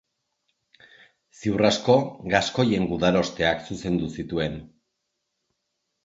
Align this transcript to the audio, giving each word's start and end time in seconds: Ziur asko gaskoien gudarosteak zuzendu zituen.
Ziur 1.41 1.63
asko 1.67 1.97
gaskoien 2.33 2.87
gudarosteak 2.93 3.61
zuzendu 3.67 4.09
zituen. 4.17 4.57